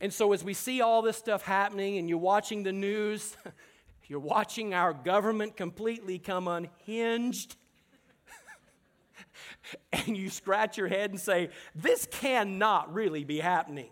[0.00, 3.36] And so, as we see all this stuff happening and you're watching the news,
[4.08, 7.56] you're watching our government completely come unhinged,
[9.92, 13.90] and you scratch your head and say, This cannot really be happening.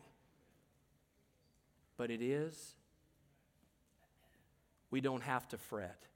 [1.97, 2.75] But it is.
[4.91, 6.07] We don't have to fret.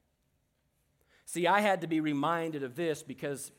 [1.27, 3.53] See, I had to be reminded of this because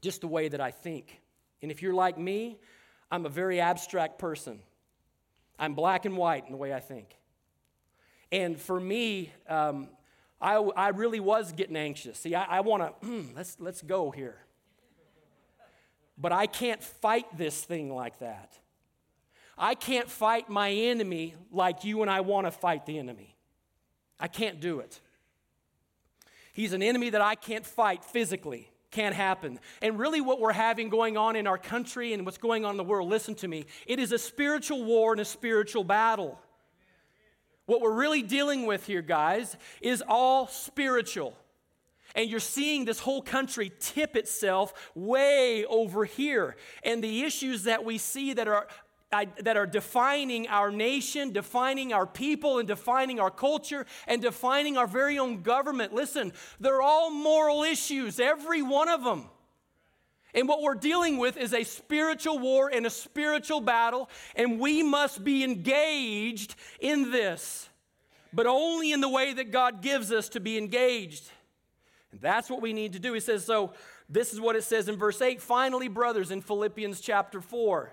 [0.00, 1.20] just the way that I think.
[1.62, 2.58] And if you're like me,
[3.10, 4.60] I'm a very abstract person.
[5.58, 7.16] I'm black and white in the way I think.
[8.32, 9.88] And for me, um,
[10.40, 12.18] I, I really was getting anxious.
[12.18, 14.36] See, I, I want to, let's, let's go here.
[16.18, 18.58] But I can't fight this thing like that.
[19.58, 23.36] I can't fight my enemy like you and I want to fight the enemy.
[24.18, 25.00] I can't do it.
[26.52, 28.70] He's an enemy that I can't fight physically.
[28.90, 29.58] Can't happen.
[29.82, 32.76] And really, what we're having going on in our country and what's going on in
[32.78, 36.40] the world, listen to me, it is a spiritual war and a spiritual battle.
[37.66, 41.36] What we're really dealing with here, guys, is all spiritual.
[42.16, 46.56] And you're seeing this whole country tip itself way over here.
[46.82, 48.66] And the issues that we see that are
[49.10, 54.86] that are defining our nation, defining our people, and defining our culture, and defining our
[54.86, 55.94] very own government.
[55.94, 59.28] Listen, they're all moral issues, every one of them.
[60.34, 64.82] And what we're dealing with is a spiritual war and a spiritual battle, and we
[64.82, 67.68] must be engaged in this,
[68.32, 71.30] but only in the way that God gives us to be engaged.
[72.12, 73.12] And that's what we need to do.
[73.12, 73.72] He says, so
[74.08, 75.40] this is what it says in verse 8.
[75.40, 77.92] Finally, brothers, in Philippians chapter 4.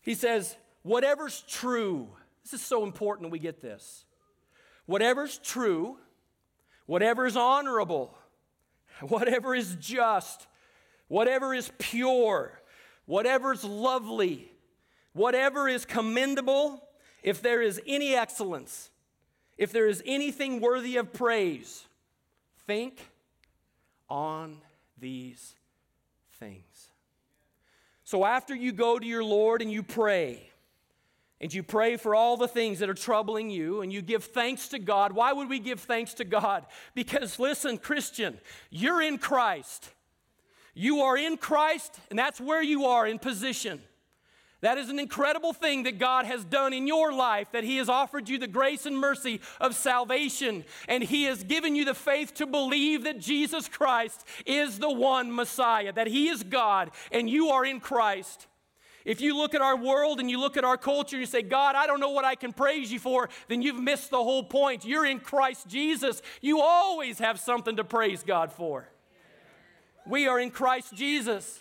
[0.00, 2.08] He says, whatever's true,
[2.42, 4.04] this is so important we get this.
[4.86, 5.96] Whatever's true,
[6.86, 8.16] whatever is honorable,
[9.00, 10.46] whatever is just,
[11.08, 12.60] whatever is pure,
[13.06, 14.52] whatever is lovely,
[15.12, 16.86] whatever is commendable,
[17.22, 18.90] if there is any excellence,
[19.56, 21.86] if there is anything worthy of praise,
[22.66, 23.00] think
[24.08, 24.58] on
[24.98, 25.54] these
[26.38, 26.90] things.
[28.04, 30.50] So after you go to your Lord and you pray,
[31.40, 34.68] and you pray for all the things that are troubling you, and you give thanks
[34.68, 35.12] to God.
[35.12, 36.64] Why would we give thanks to God?
[36.94, 38.38] Because listen, Christian,
[38.70, 39.90] you're in Christ.
[40.74, 43.80] You are in Christ, and that's where you are in position.
[44.64, 47.90] That is an incredible thing that God has done in your life, that He has
[47.90, 52.32] offered you the grace and mercy of salvation, and He has given you the faith
[52.36, 57.50] to believe that Jesus Christ is the one Messiah, that He is God, and you
[57.50, 58.46] are in Christ.
[59.04, 61.42] If you look at our world and you look at our culture and you say,
[61.42, 64.44] God, I don't know what I can praise you for, then you've missed the whole
[64.44, 64.86] point.
[64.86, 66.22] You're in Christ Jesus.
[66.40, 68.88] You always have something to praise God for.
[70.06, 71.60] We are in Christ Jesus.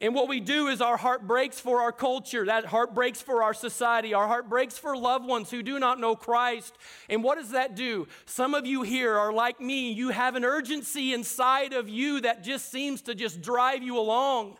[0.00, 3.42] And what we do is our heart breaks for our culture, that heart breaks for
[3.42, 6.76] our society, our heart breaks for loved ones who do not know Christ.
[7.08, 8.06] And what does that do?
[8.24, 12.44] Some of you here are like me, you have an urgency inside of you that
[12.44, 14.58] just seems to just drive you along.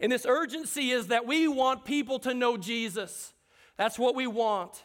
[0.00, 3.32] And this urgency is that we want people to know Jesus.
[3.76, 4.82] That's what we want.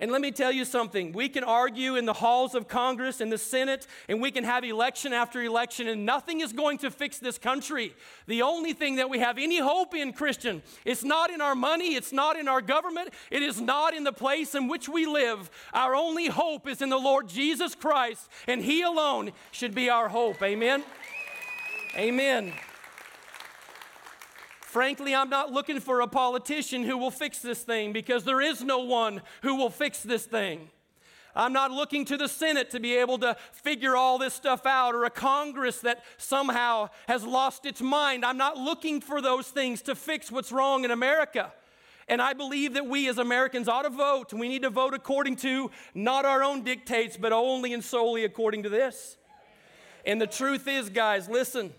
[0.00, 1.12] And let me tell you something.
[1.12, 4.62] We can argue in the halls of Congress, in the Senate, and we can have
[4.62, 7.94] election after election, and nothing is going to fix this country.
[8.26, 11.96] The only thing that we have any hope in, Christian, it's not in our money,
[11.96, 15.50] it's not in our government, it is not in the place in which we live.
[15.72, 20.08] Our only hope is in the Lord Jesus Christ, and He alone should be our
[20.08, 20.40] hope.
[20.42, 20.84] Amen.
[21.96, 22.52] Amen.
[24.68, 28.62] Frankly, I'm not looking for a politician who will fix this thing because there is
[28.62, 30.68] no one who will fix this thing.
[31.34, 34.94] I'm not looking to the Senate to be able to figure all this stuff out
[34.94, 38.26] or a Congress that somehow has lost its mind.
[38.26, 41.50] I'm not looking for those things to fix what's wrong in America.
[42.06, 44.34] And I believe that we as Americans ought to vote.
[44.34, 48.64] We need to vote according to not our own dictates, but only and solely according
[48.64, 49.16] to this.
[50.04, 51.72] And the truth is, guys, listen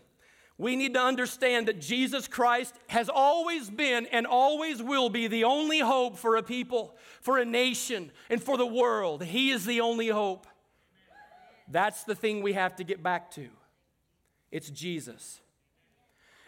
[0.60, 5.46] we need to understand that Jesus Christ has always been and always will be the
[5.46, 9.24] only hope for a people, for a nation, and for the world.
[9.24, 10.46] He is the only hope.
[11.70, 13.48] That's the thing we have to get back to.
[14.52, 15.40] It's Jesus.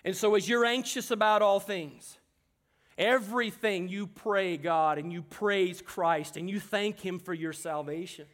[0.04, 2.18] And so, as you're anxious about all things,
[2.98, 8.26] everything you pray God and you praise Christ and you thank Him for your salvation.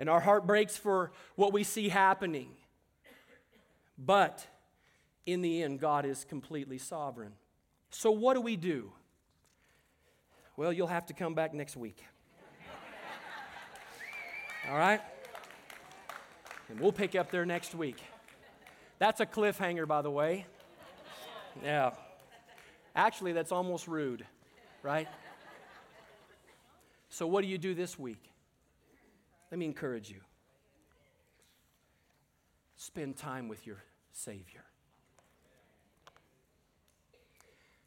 [0.00, 2.57] And our heart breaks for what we see happening.
[3.98, 4.46] But
[5.26, 7.32] in the end, God is completely sovereign.
[7.90, 8.92] So, what do we do?
[10.56, 12.02] Well, you'll have to come back next week.
[14.68, 15.00] All right?
[16.68, 18.02] And we'll pick up there next week.
[18.98, 20.46] That's a cliffhanger, by the way.
[21.62, 21.92] Yeah.
[22.94, 24.26] Actually, that's almost rude,
[24.82, 25.08] right?
[27.08, 28.22] So, what do you do this week?
[29.50, 30.20] Let me encourage you.
[32.78, 34.62] Spend time with your Savior.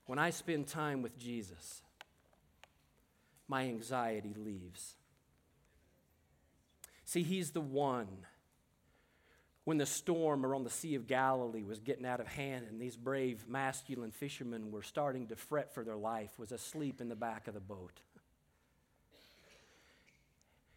[0.05, 1.81] When I spend time with Jesus,
[3.47, 4.95] my anxiety leaves.
[7.05, 8.09] See, He's the one.
[9.63, 12.97] When the storm around the Sea of Galilee was getting out of hand and these
[12.97, 17.47] brave masculine fishermen were starting to fret for their life, was asleep in the back
[17.47, 18.01] of the boat.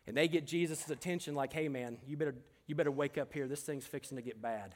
[0.06, 2.36] And they get Jesus' attention like, hey man, you better,
[2.66, 3.46] you better wake up here.
[3.46, 4.74] This thing's fixing to get bad.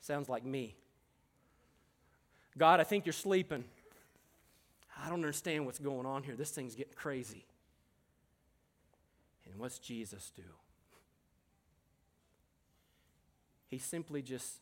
[0.00, 0.76] Sounds like me.
[2.58, 3.64] God, I think you're sleeping.
[5.02, 6.36] I don't understand what's going on here.
[6.36, 7.44] This thing's getting crazy.
[9.44, 10.42] And what's Jesus do?
[13.68, 14.60] He simply just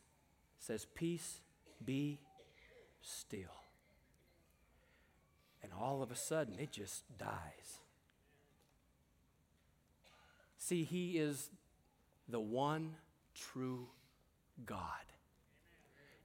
[0.58, 1.40] says, Peace,
[1.84, 2.20] be
[3.00, 3.40] still.
[5.62, 7.78] And all of a sudden, it just dies.
[10.58, 11.50] See, He is
[12.28, 12.94] the one
[13.34, 13.86] true
[14.66, 14.78] God.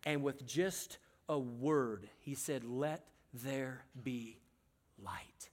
[0.05, 0.97] And with just
[1.27, 4.37] a word, he said, Let there be
[5.03, 5.49] light.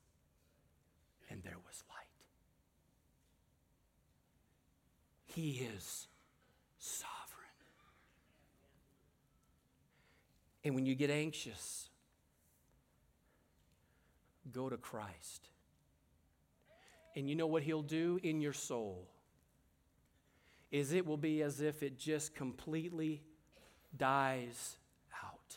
[1.30, 2.07] And there was light.
[5.24, 6.07] He is
[6.78, 7.16] sovereign.
[10.64, 11.88] And when you get anxious,
[14.53, 15.49] go to Christ.
[17.14, 19.07] And you know what he'll do in your soul?
[20.76, 23.22] Is it will be as if it just completely
[23.96, 24.76] dies
[25.24, 25.56] out.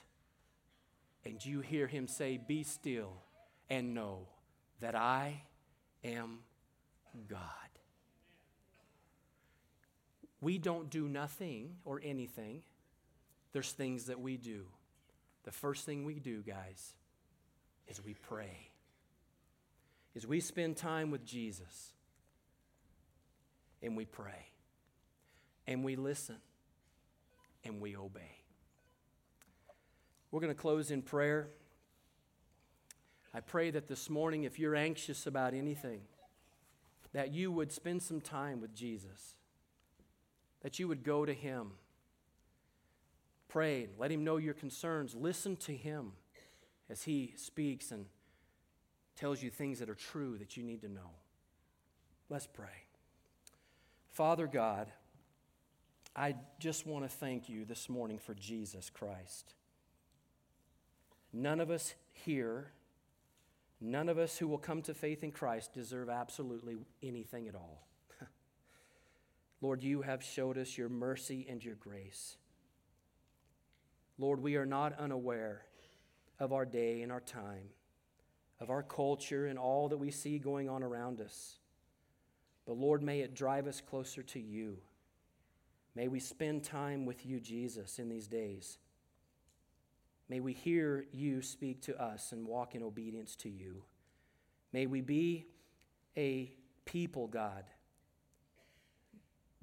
[1.26, 3.11] And you hear him say, Be still
[3.70, 4.30] and know
[4.80, 5.43] that I
[6.05, 6.39] am
[7.28, 7.41] God.
[10.39, 12.63] We don't do nothing or anything.
[13.51, 14.67] There's things that we do.
[15.43, 16.93] The first thing we do, guys,
[17.89, 18.70] is we pray.
[20.15, 21.91] Is we spend time with Jesus
[23.82, 24.45] and we pray
[25.70, 26.38] and we listen
[27.63, 28.41] and we obey.
[30.32, 31.47] We're going to close in prayer.
[33.36, 36.01] I pray that this morning, if you're anxious about anything,
[37.13, 39.36] that you would spend some time with Jesus,
[40.61, 41.74] that you would go to Him,
[43.47, 46.13] pray, let Him know your concerns, listen to Him
[46.89, 48.05] as He speaks and
[49.15, 51.11] tells you things that are true that you need to know.
[52.28, 52.86] Let's pray.
[54.07, 54.91] Father God,
[56.16, 59.53] I just want to thank you this morning for Jesus Christ.
[61.32, 62.72] None of us here,
[63.80, 67.88] none of us who will come to faith in Christ deserve absolutely anything at all.
[69.62, 72.38] Lord, you have showed us your mercy and your grace.
[74.18, 75.62] Lord, we are not unaware
[76.39, 77.70] of our day and our time,
[78.60, 81.60] of our culture and all that we see going on around us.
[82.66, 84.78] But Lord, may it drive us closer to you.
[85.96, 88.78] May we spend time with you, Jesus, in these days.
[90.30, 93.84] May we hear you speak to us and walk in obedience to you.
[94.72, 95.48] May we be
[96.16, 96.54] a
[96.86, 97.64] people, God,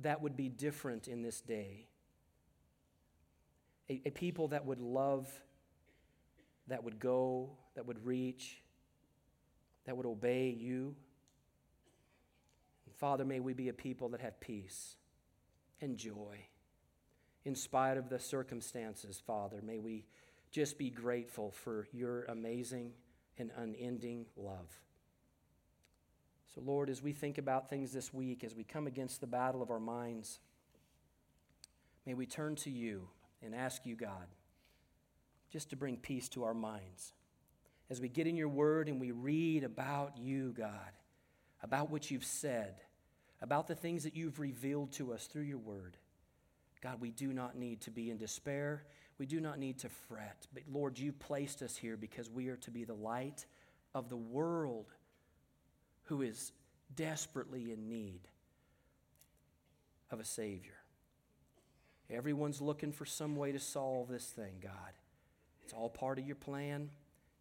[0.00, 1.86] that would be different in this day.
[3.88, 5.28] A, a, people that would love,
[6.66, 8.60] that would go, that would reach,
[9.84, 10.96] that would obey you.
[12.86, 14.96] And Father, may we be a people that have peace
[15.80, 16.38] and joy.
[17.44, 20.04] In spite of the circumstances, Father, may we
[20.50, 22.92] just be grateful for your amazing
[23.38, 24.80] and unending love.
[26.54, 29.62] So, Lord, as we think about things this week, as we come against the battle
[29.62, 30.40] of our minds,
[32.06, 33.08] may we turn to you
[33.42, 34.26] and ask you, God,
[35.52, 37.12] just to bring peace to our minds.
[37.90, 40.92] As we get in your word and we read about you, God,
[41.62, 42.76] about what you've said,
[43.40, 45.96] about the things that you've revealed to us through your word,
[46.82, 48.84] God, we do not need to be in despair.
[49.18, 50.46] We do not need to fret.
[50.52, 53.46] But Lord, you placed us here because we are to be the light
[53.94, 54.92] of the world
[56.04, 56.52] who is
[56.94, 58.20] desperately in need
[60.10, 60.76] of a Savior.
[62.08, 64.92] Everyone's looking for some way to solve this thing, God.
[65.64, 66.90] It's all part of your plan,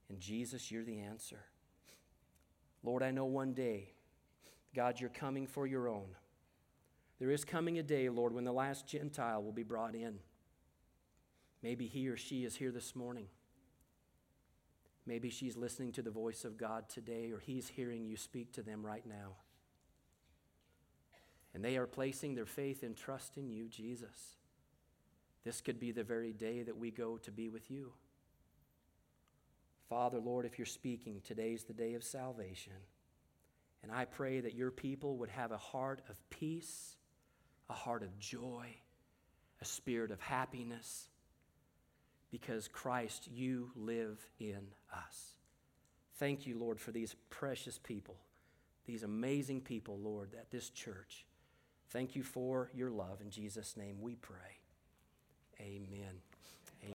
[0.09, 1.41] and Jesus, you're the answer.
[2.83, 3.89] Lord, I know one day,
[4.75, 6.09] God, you're coming for your own.
[7.17, 10.19] There is coming a day, Lord, when the last Gentile will be brought in.
[11.63, 13.27] Maybe he or she is here this morning.
[15.07, 18.63] Maybe she's listening to the voice of God today, or he's hearing you speak to
[18.63, 19.37] them right now.
[21.53, 24.35] And they are placing their faith and trust in you, Jesus.
[25.45, 27.93] This could be the very day that we go to be with you.
[29.87, 32.73] Father, Lord, if you're speaking, today's the day of salvation.
[33.85, 36.95] And I pray that your people would have a heart of peace,
[37.69, 38.65] a heart of joy,
[39.61, 41.07] a spirit of happiness,
[42.31, 44.61] because Christ, you live in
[44.91, 45.35] us.
[46.15, 48.15] Thank you, Lord, for these precious people,
[48.87, 51.23] these amazing people, Lord, at this church.
[51.91, 53.21] Thank you for your love.
[53.21, 54.61] In Jesus' name we pray.
[55.61, 56.21] Amen.